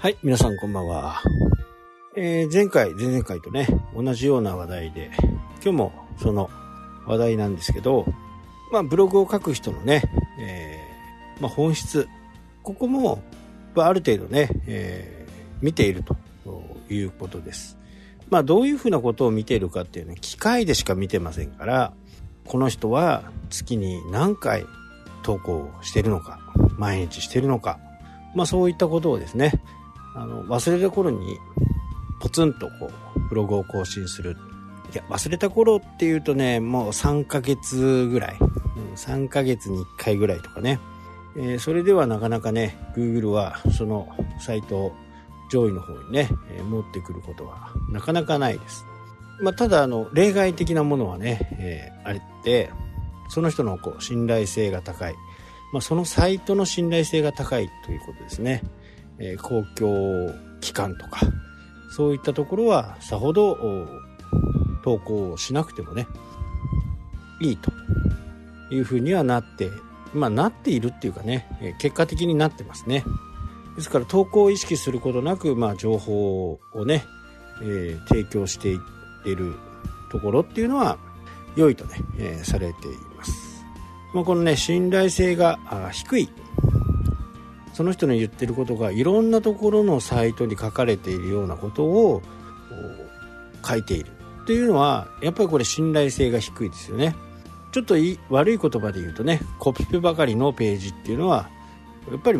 [0.00, 1.20] はい、皆さんこんばんは。
[2.16, 5.10] えー前回、前々回とね、同じような話題で、
[5.62, 6.48] 今日もその
[7.04, 8.06] 話題なんですけど、
[8.72, 10.02] まあ、ブログを書く人のね、
[10.40, 12.08] えーまあ、本質、
[12.62, 13.22] ここも、
[13.76, 16.16] あある程度ね、えー見ていると
[16.88, 17.76] いうことです。
[18.30, 21.92] まあ、どういうふうなことを見ているかっていうのは、機械でしか見てませんから、
[22.46, 24.64] この人は月に何回
[25.22, 26.40] 投稿してるのか、
[26.78, 27.78] 毎日してるのか、
[28.34, 29.60] まあそういったことをですね、
[30.14, 31.38] あの、忘れた頃に
[32.20, 34.36] ポツンとこう、ブログを更新する。
[34.92, 40.80] いや、忘れた頃っていうとね、もう3ヶ月ぐらい、うん、3ヶ月に1回ぐらいとかね、
[41.36, 44.08] えーそれではなかなかね、Google はその
[44.40, 44.92] サイトを
[45.50, 46.28] 上位の方にね、
[46.68, 48.84] 持ってくることはなかなかないです。
[49.40, 52.70] まあ、ただ、あの、例外的なものはね、えーあれって、
[53.28, 55.14] その人のこう信頼性が高い。
[55.72, 58.62] まあ、そのサイトの信頼性が高いということですね。
[59.20, 61.20] え公共機関とか、
[61.90, 63.58] そういったところはさほど
[64.82, 66.06] 投稿をしなくてもね、
[67.40, 67.70] いいと
[68.70, 69.70] いうふうにはなって、
[70.14, 73.04] まあなっているっていうかね、え結果的になってますね。
[73.76, 77.04] ですから投稿を意識することなく、まあ情報をね、
[77.62, 78.78] えー提供していっ
[79.24, 79.54] てる
[80.10, 80.98] ところっていうのは
[81.56, 83.64] 良いとね、えーされています。
[84.12, 85.58] まあ、このね、信頼性が
[85.92, 86.28] 低い
[87.80, 92.20] その人の言ってることがいろんなところのサイトに書かれているようなことを
[93.66, 94.10] 書いている
[94.44, 97.16] というのはやっぱりこれ信頼性が低いですよね。
[97.72, 97.94] ちょっと
[98.28, 101.48] 悪い言葉で言うとねコピペばかりのページっていうのは
[102.10, 102.38] やっぱり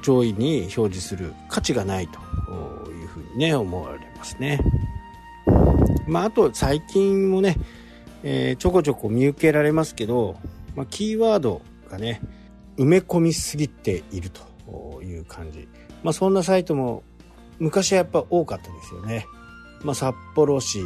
[0.00, 2.18] 上位に表示する価値がないと
[2.90, 4.58] いうふうにね思われますね。
[6.06, 7.58] まああと最近もね、
[8.22, 10.36] えーちょこちょこ見受けられますけど、
[10.74, 12.22] まあ、キーワードがね
[12.78, 14.50] 埋め込みすぎていると。
[15.22, 15.68] いう感じ。
[16.02, 17.02] まあそんなサイトも
[17.58, 19.26] 昔はやっぱ多かったですよね。
[19.82, 20.82] まあ札幌市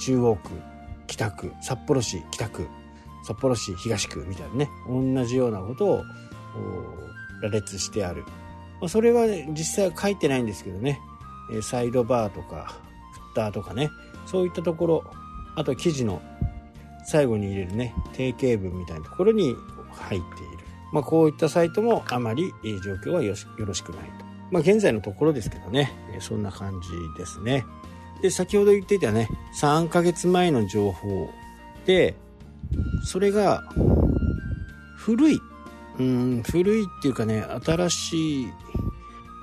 [0.00, 0.50] 中央区、
[1.06, 2.66] 北区、札幌市北区、
[3.24, 6.04] 札幌市東区みたいなね、同じようなことを
[7.42, 8.24] 羅列してある。
[8.80, 11.00] まあそれは、実際は書いてないんですけどね、
[11.62, 12.80] サイドバーとか、
[13.12, 13.90] フッターとかね、
[14.26, 15.04] そういったところ、
[15.56, 16.22] あと記事の
[17.04, 19.54] 最後に入れるね、定型文みたいなところに
[19.92, 20.59] 入っている。
[20.92, 22.52] まあ、こういったサイトもあまり
[22.82, 24.24] 状況はよろしくないと。
[24.50, 27.64] まあ、現在のところですけどね、そんな感じですね。
[28.22, 29.28] で、先ほど言っていたね、
[29.60, 31.30] 3ヶ月前の情報
[31.86, 32.16] で、
[33.04, 33.62] それが、
[34.96, 35.40] 古い。
[35.98, 38.52] うん、古いっていうかね、新しい、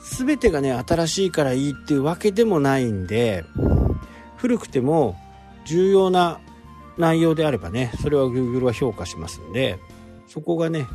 [0.00, 3.44] すべてがね、新しいからいいっていうわけでもないんで、
[4.36, 5.16] 古くても
[5.64, 6.40] 重要な
[6.98, 9.78] 内容であればね、それは Google は評価しますんで、
[10.26, 10.86] そこがね、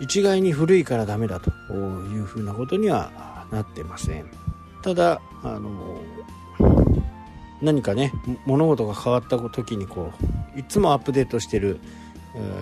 [0.00, 4.30] 一概に古いからダメだというふうなことにはなってません。
[4.82, 6.00] ただ、あの、
[7.62, 8.12] 何かね、
[8.46, 10.12] 物事が変わった時にこ
[10.56, 11.80] う、いつもアップデートしてる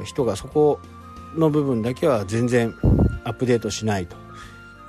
[0.04, 0.80] 人がそこ
[1.36, 2.74] の部分だけは全然
[3.24, 4.16] アップデートしないと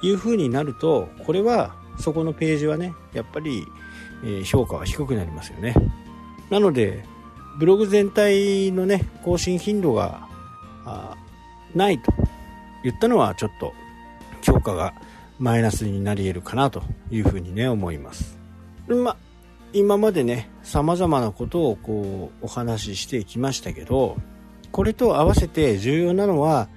[0.02, 3.68] いうふうになると、これはそこのページはね、やっぱり、
[4.44, 5.76] 評価は低くなりますよね。
[6.50, 7.06] なので、
[7.60, 10.28] ブログ全体のね、更新頻度が
[11.76, 12.12] ないと
[12.84, 13.74] 言ったのはちょっと
[14.42, 14.94] 評価が
[15.38, 18.38] マイナスになり得るかなというふうにね、思います。
[18.88, 19.16] ま、
[19.74, 24.18] 今までね、様々なことをこうお話ししてきましたけど、
[24.72, 26.70] これと合わせて重要なのは、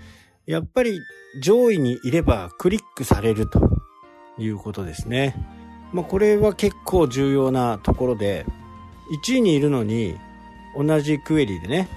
[0.46, 0.98] やっぱり
[1.40, 3.60] 上位にいればクリックされると
[4.38, 5.34] いうことですね。
[5.92, 8.46] まあ、これは結構重要なところで、
[9.24, 10.16] 1位にいるのに
[10.76, 11.88] 同じクエリでね、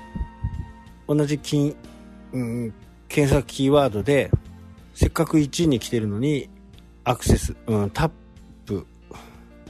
[1.08, 1.76] 同じ金、
[2.34, 2.74] うん、
[3.08, 4.32] 検索キーワードで、
[4.94, 6.50] せっかく1位に来てるのに、
[7.04, 8.12] アクセス、うん、タッ
[8.66, 8.88] プ、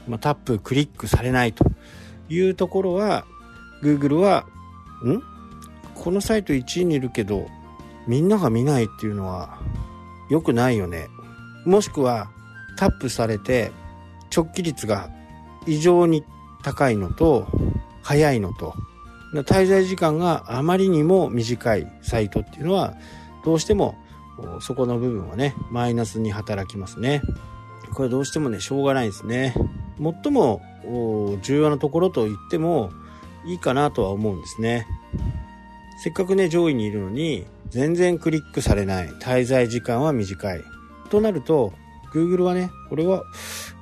[0.07, 1.65] まあ、タップ、クリックされないと。
[2.29, 3.25] いうところは、
[3.83, 4.45] Google は、
[5.05, 5.21] ん？
[5.93, 7.47] このサイト1位にいるけど、
[8.07, 9.59] みんなが見ないっていうのは
[10.29, 11.07] 良くないよね。
[11.65, 12.29] もしくは、
[12.77, 13.71] タップされて、
[14.35, 15.09] 直帰率が
[15.65, 16.23] 異常に
[16.63, 17.47] 高いのと、
[18.01, 18.75] 早いのと、
[19.33, 22.95] 滞在時間があまりにも短いサイトっていうのは、
[23.45, 23.95] どうしても
[24.59, 27.21] そこの部分はね、マイナスに働きますね。
[27.93, 29.53] これどうしてもね、しょうがないですね。
[29.97, 30.61] 最も
[31.41, 32.91] 重要なところと言っても
[33.45, 34.87] いいかなとは思うんですね。
[36.03, 39.07] せっかくね、上位にいるのに、全然クリックされない。
[39.21, 40.61] 滞在時間は短い。
[41.09, 41.71] となると、
[42.11, 43.23] Google はね、これは、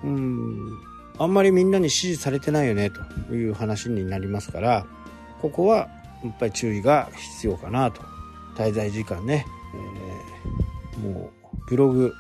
[0.04, 0.78] うん、
[1.18, 4.86] あんまりみんなに支持されてないよね、という話になりますから、
[5.42, 5.88] ここは、
[6.24, 8.13] やっぱり注意が必要かなと。
[8.56, 9.46] 滞在時間ね、
[9.76, 10.34] えー
[11.00, 12.14] もう、ブログ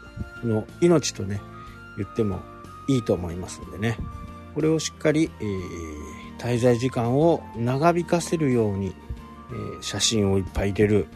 [0.43, 1.41] の命とね、
[1.97, 2.39] 言っても
[2.87, 3.97] いいと思いますんでね。
[4.53, 8.95] これをしっかり、えー、滞在時間を長引かせるように、
[9.51, 11.07] えー、写真をいっぱい入れる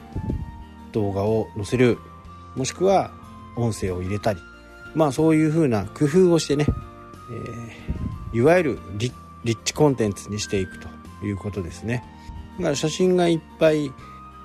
[0.92, 2.00] 動画を載せる
[2.56, 3.12] もしくは
[3.56, 4.40] 音声を入れたり
[4.96, 6.66] まあそういう風な工夫をしてね、
[8.34, 9.12] えー、いわゆるリ
[9.44, 10.88] ッチコンテンツにしていくと
[11.26, 12.04] いうことですね。
[12.58, 13.92] だから写真がいっぱい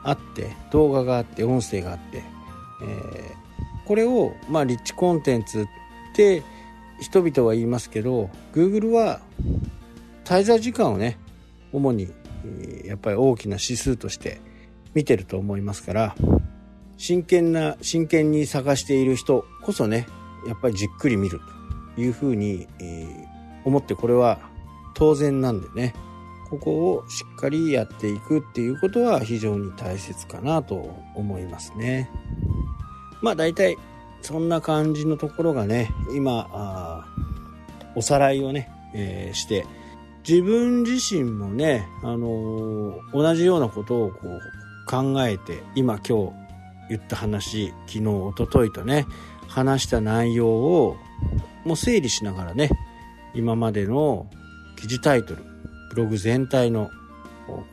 [0.04, 2.22] あって動画があって音声があって、
[2.82, 5.66] えー、これをまあリッチコンテンツっ
[6.14, 6.42] て
[7.00, 9.20] 人々は言いますけど Google は
[10.24, 11.18] 滞在時間をね
[11.72, 12.12] 主に
[12.84, 14.40] やっぱり大きな指数として
[14.94, 16.14] 見てると思いますから
[16.96, 20.06] 真剣な真剣に探している人こそね
[20.46, 21.40] やっぱりじっくり見る
[21.96, 23.26] というふうに、えー、
[23.64, 24.38] 思ってこれは
[24.94, 25.94] 当然なんでね。
[26.52, 32.10] ここをしっかりやっていくっていうことは非常に大切かなと思いますね。
[33.22, 33.78] まあ大体
[34.20, 37.06] そんな感じのところがね今
[37.94, 39.64] おさらいをね、えー、して
[40.28, 44.40] 自分自身もね、あのー、同じようなことをこう
[44.86, 46.32] 考えて今今日
[46.90, 49.06] 言った話昨日一昨日とね
[49.48, 50.98] 話した内容を
[51.64, 52.68] もう整理しながらね
[53.34, 54.26] 今までの
[54.76, 55.51] 記事タイトル
[55.92, 56.90] ブログ全体の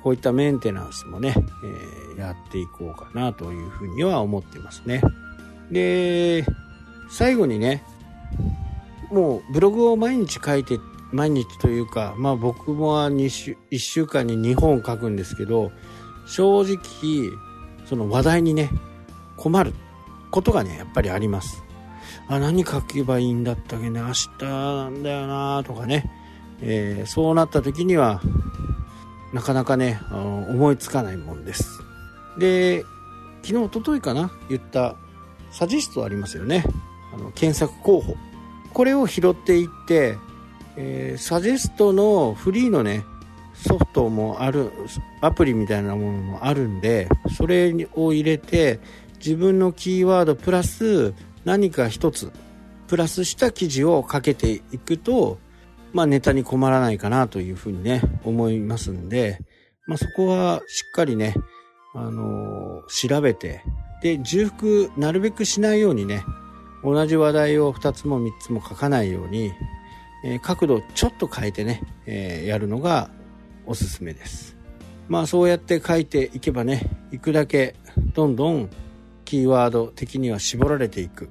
[0.04, 5.02] こういったメンテナンスもね、えー、やっていこうかなというふうには思ってますね。
[5.72, 6.46] で、
[7.10, 7.84] 最後にね、
[9.10, 10.80] もうブログを毎日書いて、
[11.12, 15.72] 毎日というか、まあ僕も2週1週間に2本書くんですけど、
[16.28, 17.32] 正直、
[17.86, 18.70] その話題にね、
[19.38, 19.74] 困る
[20.30, 21.64] ことがね、やっぱりあります。
[22.28, 26.12] あ、何書けばいいんだったっけね、明日なんだよなとかね、
[26.62, 28.22] えー、そうなった時には、
[29.34, 31.80] なかなかね、あの思いつかないもんです。
[32.38, 32.84] で、
[33.44, 34.96] 昨日、おとといかな言った
[35.52, 36.64] サジストありますよね。
[37.14, 38.16] あの検索候補。
[38.74, 40.18] これを拾っていって、
[40.76, 43.04] えー、サジェストのフリーのね、
[43.54, 44.72] ソフトもある、
[45.22, 48.80] アプリみたいなものもあるんで、それを入れて、
[49.18, 51.14] 自分のキーワードプラス
[51.44, 52.32] 何か一つ、
[52.88, 55.40] プラスした記事をかけていくと、
[55.94, 59.40] まあネタに困らないかなというふうにね、思いますんで、
[59.88, 61.36] まあそこはしっかりね、
[61.96, 63.64] あのー、調べて、
[64.02, 66.24] で、重複なるべくしないようにね、
[66.84, 69.52] 同じ話題を2つも3つも書かないように、
[70.24, 73.10] えー、角度をちょっと変えてね、えー、やるのが
[73.66, 74.58] おすすめです。
[75.08, 77.76] まあそうやって書いていけばね、いくだけ
[78.14, 78.70] どんどん
[79.26, 81.30] キーワード的には絞られていく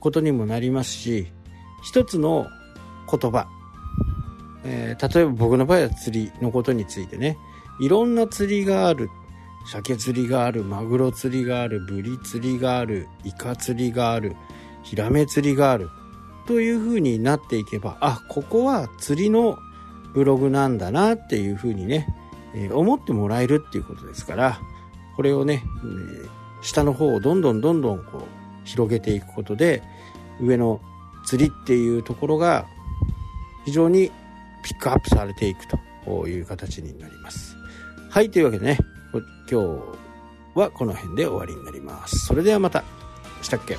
[0.00, 1.32] ことにもなりますし、
[1.82, 2.46] 一つの
[3.10, 3.48] 言葉、
[4.68, 7.38] えー、例えば僕の場合は釣りのことについてね、
[7.80, 9.10] いろんな釣りがある。
[9.66, 14.36] 鮭釣りがある、マグロ釣りがある、ブリ釣りがある、イカ釣りがある、
[14.82, 15.90] ヒラメ釣りがある。
[16.46, 19.58] という風になっていけば、あ、ここは釣りの
[20.14, 22.06] ブログなんだなっていう風にね、
[22.54, 24.60] えー、思ってもらえるっていうことですから、
[25.16, 26.28] これをね、えー、
[26.62, 28.20] 下の方をどんどんどんどんこう
[28.64, 29.82] 広げていくことで、
[30.40, 30.80] 上の
[31.24, 32.66] 釣りっていうところが
[33.64, 34.12] 非常に
[34.66, 35.64] ピックアップされていく
[36.04, 37.56] という形になります。
[38.10, 38.78] はい、というわけでね、
[39.48, 42.26] 今日はこの辺で終わりになります。
[42.26, 42.82] それではまた。
[43.42, 43.78] したっけ？